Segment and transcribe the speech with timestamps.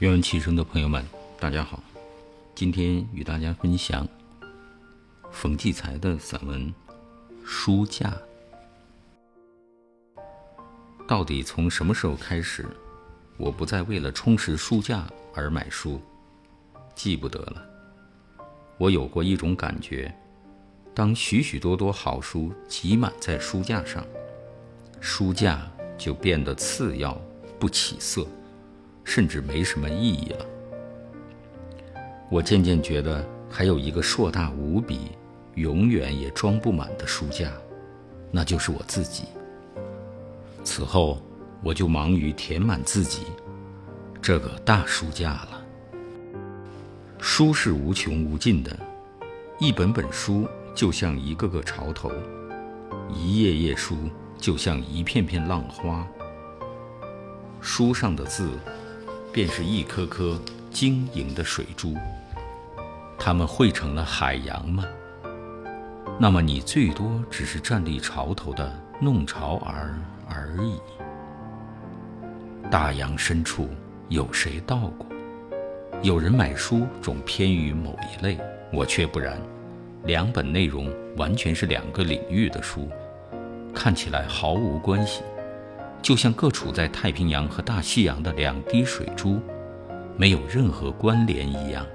[0.00, 1.04] 愿闻其声的朋友们，
[1.40, 1.82] 大家好。
[2.54, 4.06] 今天与大家分享
[5.32, 6.72] 冯骥才的散文
[7.44, 8.16] 《书架》。
[11.04, 12.64] 到底从什么时候开始，
[13.36, 15.04] 我不再为了充实书架
[15.34, 16.00] 而买书？
[16.94, 17.60] 记不得了。
[18.76, 20.14] 我有过一种感觉：
[20.94, 24.06] 当许许多多好书挤满在书架上，
[25.00, 25.68] 书架
[25.98, 27.20] 就变得次要、
[27.58, 28.24] 不起色。
[29.08, 30.46] 甚至没什么意义了。
[32.28, 35.12] 我渐渐觉得，还有一个硕大无比、
[35.54, 37.50] 永远也装不满的书架，
[38.30, 39.24] 那就是我自己。
[40.62, 41.22] 此后，
[41.64, 43.22] 我就忙于填满自己
[44.20, 45.64] 这个大书架了。
[47.18, 48.78] 书是无穷无尽的，
[49.58, 52.12] 一本本书就像一个个潮头，
[53.10, 53.96] 一页页书
[54.36, 56.06] 就像一片片浪花。
[57.58, 58.50] 书上的字。
[59.32, 60.40] 便是一颗颗
[60.70, 61.94] 晶莹的水珠，
[63.18, 64.84] 它们汇成了海洋吗？
[66.18, 69.96] 那么你最多只是站立潮头的弄潮儿
[70.28, 70.80] 而已。
[72.70, 73.68] 大洋深处
[74.08, 75.06] 有谁到过？
[76.02, 78.38] 有人买书总偏于某一类，
[78.72, 79.38] 我却不然。
[80.04, 82.88] 两本内容完全是两个领域的书，
[83.74, 85.22] 看起来毫无关系。
[86.00, 89.40] 就像各处在太平洋和大西洋的两滴水珠，
[90.16, 91.86] 没有任何关联一样。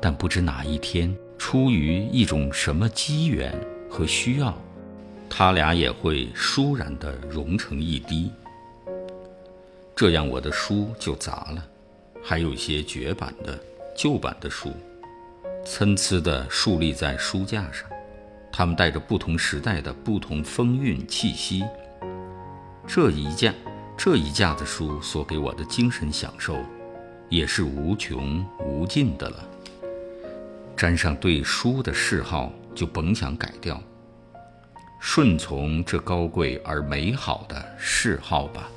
[0.00, 3.52] 但不知哪一天，出于一种什么机缘
[3.90, 4.56] 和需要，
[5.28, 8.30] 他俩也会倏然地融成一滴。
[9.94, 11.64] 这样，我的书就杂了，
[12.22, 13.58] 还有一些绝版的、
[13.94, 14.72] 旧版的书，
[15.64, 17.88] 参差地竖立在书架上，
[18.50, 21.62] 它们带着不同时代的不同风韵气息。
[22.86, 23.54] 这一架，
[23.96, 26.58] 这一架子书所给我的精神享受，
[27.28, 29.48] 也是无穷无尽的了。
[30.76, 33.80] 沾上对书的嗜好，就甭想改掉。
[35.00, 38.68] 顺从这高贵而美好的嗜好吧。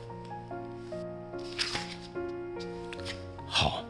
[3.47, 3.83] 好，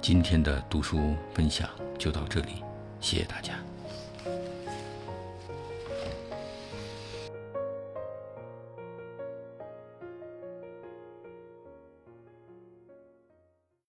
[0.00, 1.68] 今天的读书分享
[1.98, 2.62] 就到这里，
[3.00, 3.54] 谢谢大家。